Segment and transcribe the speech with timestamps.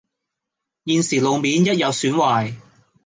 [0.85, 2.55] 現時路面一有損壞